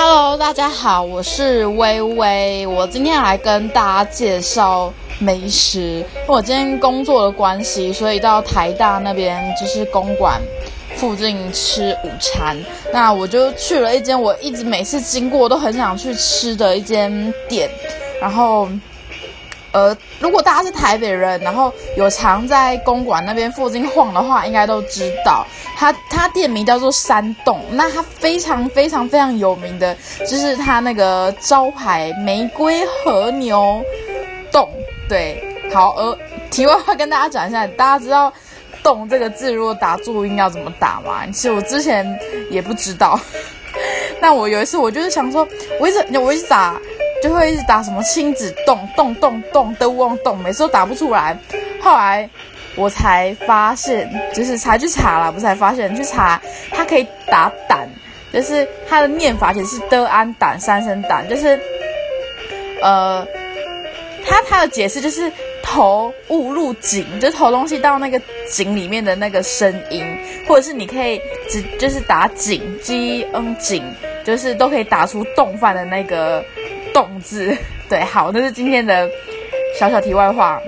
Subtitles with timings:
[0.00, 2.64] Hello，大家好，我是微微。
[2.68, 6.04] 我今天来跟大家介绍美食。
[6.28, 10.40] 我今天工作的关系，所以到台大那边就是公馆
[10.94, 12.56] 附近吃午餐。
[12.92, 17.68] 那我就去了一间我一直每次经过都很想去吃的一间店。
[18.20, 18.68] 然后，
[19.72, 25.46] 呃，如果大家是台北人，然后有常在公馆那边附近晃的话，应该都知道。
[25.76, 33.82] 它它店名叫做山洞，那它非常非常非常有名的，就是它那个招牌玫瑰和牛
[34.50, 34.68] 洞。
[35.08, 35.42] 对，
[35.72, 36.18] 好，呃，
[36.50, 38.32] 题外话跟大家讲一下，大家知道
[38.82, 41.24] “洞”这个字如果打注音要怎么打吗？
[41.26, 42.18] 其实我之前
[42.50, 43.18] 也不知道，
[44.20, 45.46] 但我有一次我就是想说，
[45.80, 46.78] 我一直我一直打，
[47.22, 51.36] 就会一直打什么亲子洞洞洞洞都忘冻，每次都打不出来，
[51.80, 52.28] 后来。
[52.76, 56.40] 我才发现，就是才去查了，不是才发现去查，
[56.70, 57.88] 它可以打胆，
[58.32, 61.60] 就是它的念法其实是的安胆三声胆，就是
[62.80, 63.26] 呃，
[64.24, 70.04] 它它的解释就是投物入井，就是投东西到那个井里面的那个声音，
[70.46, 73.82] 或者是你可以只就是打井鸡嗯井，
[74.22, 76.44] 就是都可以打出动饭的那个
[76.98, 77.56] 动字。
[77.88, 79.08] 对，好，这是今天的
[79.78, 80.60] 小小题外话。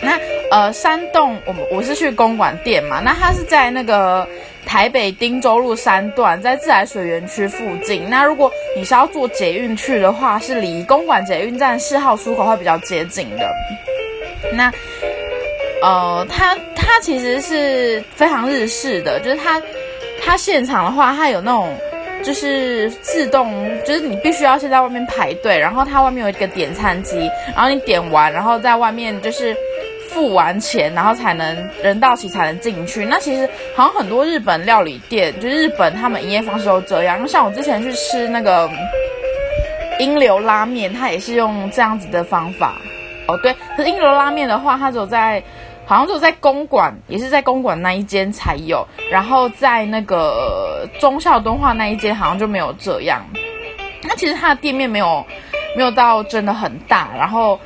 [0.00, 0.18] 那
[0.50, 4.26] 呃，山洞，我们我是去公馆店嘛，那它是在那个
[4.66, 8.10] 台北汀州路三段，在自来水园区附近。
[8.10, 13.48] 那如果你是要坐捷运去的话，是离公馆捷运站四号出口会比较接近的。
[14.52, 14.70] 那
[15.80, 19.62] 呃，它它其实是非常日式的，就是它
[20.20, 21.74] 它现场的话，它有那种
[22.24, 29.54] 就是自动，就是你必须要先在外面排队，然后它外面有一个点餐机，然后你点完，然后在外面就是。
[30.10, 33.04] 付完钱，然后才能人到齐才能进去。
[33.04, 37.26] 那其实好像很多日本料理店，就日本他们营业方式都这样。
[37.26, 38.70] 像我之前去吃那个
[39.98, 42.76] 英流拉面，它也是用这样子的方法。
[43.26, 45.42] 哦，对，可是英流拉面的话，它只有在
[45.86, 48.86] 好像只有在公馆，也是在公馆那一间才有。
[49.10, 53.24] 然后在那个忠孝敦化那一间，好像就没有这样。
[54.02, 55.24] 那其实它的店面没有
[55.76, 57.58] 没有到真的很大，然后。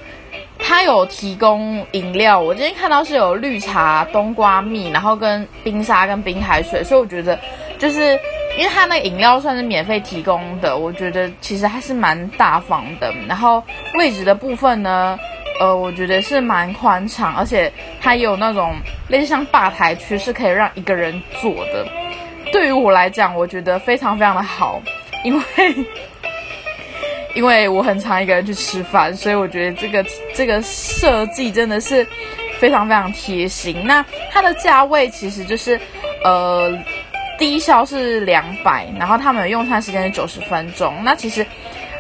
[0.61, 7.39] 它有提供饮料，我今天看到是有绿茶、冬瓜蜜，然后跟冰沙跟冰海水，所以我觉得
[7.79, 8.19] 就是
[8.59, 13.15] 因为它那饮料算是免费提供的，我觉得其实还是蛮大方的。
[13.29, 13.63] 然后
[13.95, 15.17] 位置的部分呢，
[15.61, 18.77] 呃，我觉得是蛮宽敞，而且它有那种
[19.09, 21.87] 类似像吧台区，是可以让一个人坐的。
[22.53, 24.81] 对于我来讲，我觉得非常非常的好，
[25.25, 25.43] 因为。
[27.35, 30.05] 因为我很常一个人去吃饭，所以我觉得这个
[30.35, 32.05] 这个设计真的是
[32.59, 33.85] 非常非常贴心。
[33.85, 35.79] 那它的价位其实就是，
[36.25, 36.77] 呃，
[37.39, 40.93] 低消是两百，然后他们的用餐时间是九十分钟。
[41.05, 41.47] 那其实，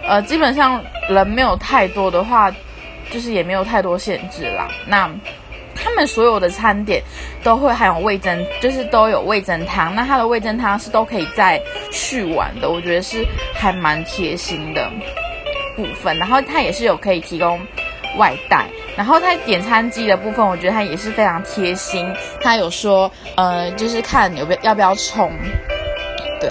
[0.02, 2.50] 呃，基本上人没有太多的话，
[3.10, 4.68] 就是也没有太多限制啦。
[4.86, 5.10] 那
[5.74, 7.02] 他们所有的餐点
[7.44, 9.94] 都会含有味增，就是都有味增汤。
[9.94, 11.60] 那它的味增汤是都可以再
[11.92, 13.24] 续碗的，我觉得是
[13.54, 14.90] 还蛮贴心的
[15.76, 16.16] 部分。
[16.18, 17.60] 然后它也是有可以提供
[18.16, 18.66] 外带。
[18.96, 22.12] 然后它点餐机的部分，我觉得它也是非常贴心。
[22.40, 25.30] 它有说，呃，就是看有没有要不要冲，
[26.40, 26.50] 对。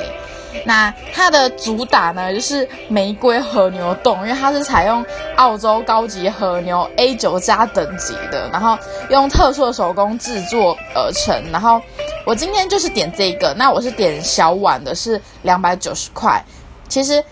[0.67, 5.03] 那它的主打呢，就是玫瑰和牛冻，因为它是采用
[5.37, 8.77] 澳洲高级和牛 A 九加等级的，然后
[9.09, 11.41] 用特殊的手工制作而成。
[11.53, 11.81] 然后
[12.25, 16.43] 我今天就是点这个，那我是点小碗的，是两百九十块。
[16.89, 17.23] 其实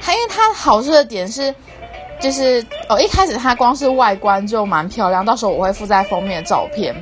[0.00, 1.54] 还因为它好吃的点是，
[2.18, 6.94] 就是哦，一开始它光是外观就蛮漂亮，到时候我会附在封面的照片。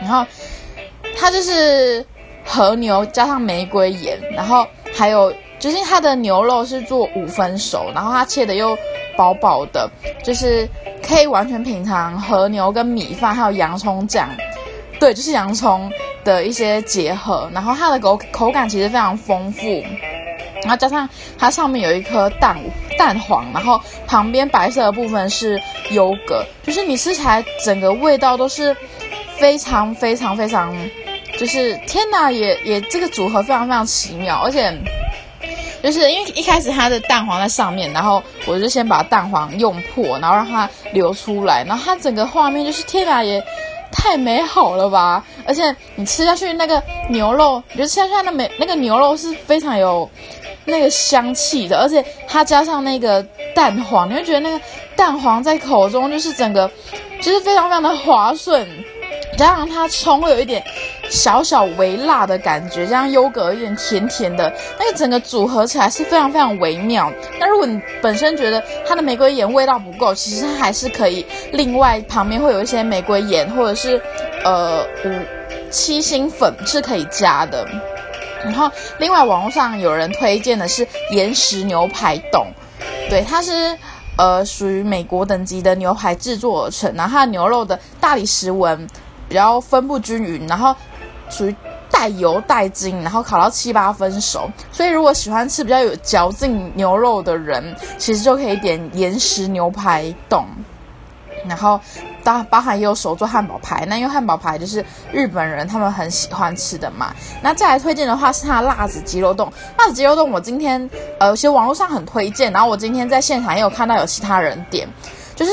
[0.00, 0.24] 然后
[1.18, 2.02] 它就是
[2.46, 4.66] 和牛加上玫瑰盐，然后。
[4.94, 8.76] 还有就是它的牛肉是做五分熟，然后它切的又
[9.16, 9.90] 薄薄的，
[10.22, 10.68] 就是
[11.02, 14.28] 可以完全品尝和牛跟米饭还有洋葱酱，
[15.00, 15.90] 对，就是洋葱
[16.24, 19.82] 的一些结合，然后它的口口感其实非常丰富，
[20.62, 22.56] 然后加上它上面有一颗蛋
[22.98, 25.60] 蛋黄，然后旁边白色的部分是
[25.90, 28.76] 优格，就是你吃起来整个味道都是
[29.36, 30.74] 非常非常非常。
[31.38, 34.72] 就是天哪，也也这个组合非常非常奇妙，而且
[35.82, 43.42] 就是因为一开始它的蛋黄在上面，然后我就先把蛋黄用破，然后让它流出来，然后它整个画面就是天哪，也
[43.90, 45.24] 太美好了吧！
[45.44, 46.80] 而且你吃下去那个
[47.10, 50.08] 牛肉，你就吃下去那美那个牛肉是非常有
[50.66, 53.20] 那个香气的，而且它加上那个
[53.54, 54.60] 蛋黄，你会觉得那个
[54.94, 56.70] 蛋黄在口中就是整个
[57.20, 58.68] 就是非常非常的滑顺。
[59.36, 60.62] 加上它葱会有一点
[61.10, 67.12] 小小微辣的感觉，加上优格有点甜甜的，那个整个组合起来是非常非常微妙。
[67.40, 74.00] 那如果你本身觉得它的玫瑰盐味道不够，其实它还是可以另外旁边会有一些玫瑰盐或者是
[74.44, 75.20] 呃五
[75.70, 77.66] 七星粉是可以加的。
[78.44, 82.46] 然后另外网络上有人推荐的是岩石牛排冻，
[83.08, 83.76] 对，它是。
[84.18, 88.86] 呃，属于美国等级的牛排制作而成，然后它的牛肉的大理石纹
[89.32, 90.76] 比较分布均匀，然后
[91.30, 91.56] 属于
[91.90, 94.46] 带油带筋，然后烤到七八分熟。
[94.70, 100.44] 所以如果喜欢吃比较有嚼劲牛肉的人，其实就可以点岩石牛排冻。
[101.48, 101.80] 然后，
[102.22, 107.12] 包包含也有手做汉堡排，那因为汉堡排就是日本人他们很喜欢吃的嘛。
[107.42, 110.88] 那再来推荐的话是它的辣子鸡肉冻，辣子鸡肉冻我今天
[111.18, 114.86] 呃其实网络上很推荐，然后我今天在现场也有看到有其他人点，
[115.34, 115.50] 就是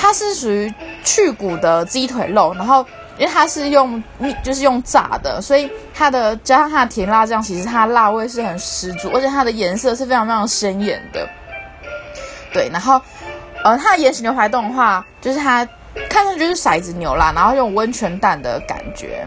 [0.00, 0.72] 它是属于
[1.02, 2.86] 去骨的鸡腿肉，然后
[3.18, 4.00] 因为它是用
[4.44, 11.28] 就是用炸的，所以它的加上它的甜辣酱，其实它辣味是很十足，而且它的颜色是非常非常鲜艳的。
[12.52, 13.00] 对，然后。
[13.64, 15.68] 呃，它的岩石牛排冻的话，就是它
[16.08, 19.26] 看上去就是骰子牛啦，然后用温泉蛋的感觉。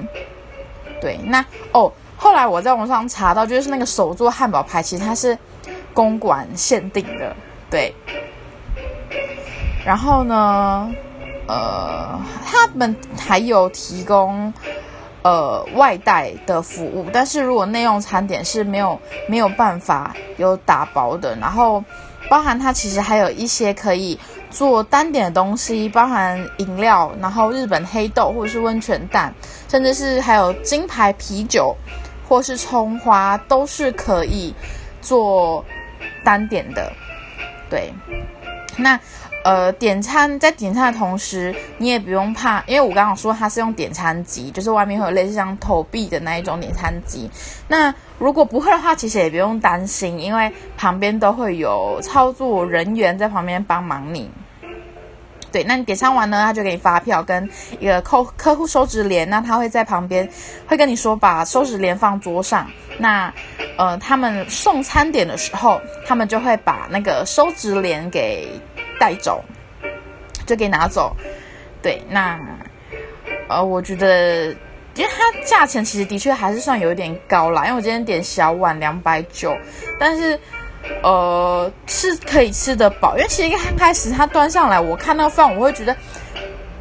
[1.02, 1.44] 对，那
[1.74, 5.38] 哦，后来我在网上查到，就是那个手做汉堡排，其实它是
[5.94, 7.36] 公馆限定的。
[7.70, 7.94] 对，
[9.86, 10.90] 然后呢，
[11.48, 14.54] 呃，他们还有提供
[15.24, 21.84] 呃外带的服务，但是如果内用餐点是没有没有办法有打包的，然后。
[22.30, 24.18] 包含它其实还有一些可以
[24.50, 29.34] 做单点的东西，包含饮料，然后日本黑豆或者是温泉蛋，
[29.68, 31.76] 甚至是还有金牌啤酒
[32.30, 34.56] 或是葱花，都是可以
[35.02, 35.66] 做
[36.24, 36.90] 单点的。
[37.70, 37.92] 对，
[38.78, 38.98] 那。
[39.44, 47.28] 呃，点餐在点餐的同时，你也不用怕，因为我刚刚说它是用点餐机，就是外面会有类似像投币的那一种点餐机。
[47.68, 54.30] 那如果不会的话，其实也不用担心，因为旁边都会有操作人员在旁边帮忙你。
[55.52, 57.50] 对，那你点餐完呢，他就给你发票跟
[57.80, 60.30] 一个客客户收纸联，那他会在旁边
[60.68, 62.70] 会跟你说把收纸联放桌上。
[63.00, 63.34] 那
[63.78, 68.48] 呃，他们送餐点的时候，他们就会把那个收纸联给。
[69.02, 69.44] 带走，
[70.46, 71.16] 就给拿走。
[71.82, 72.40] 对，那
[73.50, 74.52] 呃，我觉得，
[74.94, 77.64] 因为它价钱其实的确还是算有一点高啦。
[77.66, 79.58] 因为我今天点小碗两百九，
[80.00, 80.40] 但是
[81.02, 83.18] 呃是可以吃得饱。
[83.18, 85.98] 因为其实刚开始它端上来，我看到饭我会觉得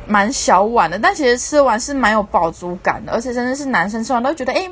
[0.06, 4.69] 蛮小碗的，但其实吃完是蛮有饱足感的，而且真的是男生吃完都觉得哎，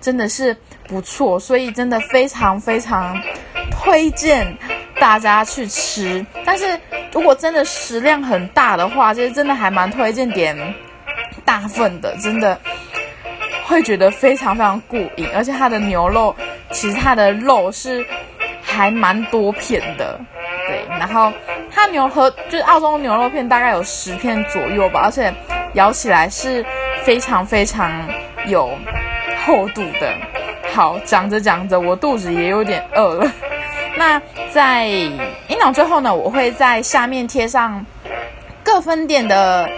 [0.00, 0.56] 真的是
[0.88, 1.38] 不错。
[1.38, 3.14] 所以真的非常非常
[3.70, 4.56] 推荐。
[4.98, 6.78] 大家去吃，但是
[7.12, 10.56] 如果真的食量很大的话，其实真的还蛮推荐点
[11.44, 12.58] 大份的，真的
[13.64, 15.28] 会觉得非常非常过瘾。
[15.34, 16.34] 而且它的牛肉，
[16.70, 18.04] 其实它的肉是
[18.62, 20.18] 还蛮多片的，
[20.66, 20.84] 对。
[20.98, 21.32] 然后
[21.70, 25.32] 它牛和就是澳洲牛肉片大概有十片左右吧，而且
[25.74, 26.64] 咬起来是
[27.02, 27.92] 非常非常
[28.46, 28.70] 有
[29.44, 30.12] 厚度的。
[30.74, 33.30] 好，讲着讲着，我肚子也有点饿了。
[33.96, 34.20] 那
[34.52, 37.84] 在音档最后呢，我会在下面贴上
[38.62, 39.68] 各分店的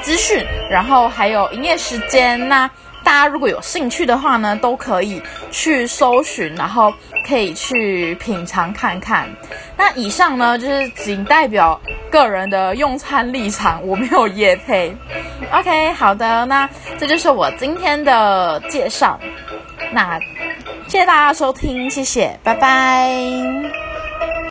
[0.00, 2.48] 资讯，然后还有营业时间。
[2.48, 2.70] 那
[3.02, 6.94] 大家如果有兴趣的话呢，都可以去搜寻，然后
[7.26, 9.28] 可以去品尝看看。
[9.76, 14.96] 那以上呢，就是仅代表个人的用餐立场，我没有夜配。
[15.52, 19.18] OK，好的，那这就是我今天的介绍。
[19.92, 20.20] 那。
[20.86, 23.83] 谢谢大家收听，谢谢，拜拜。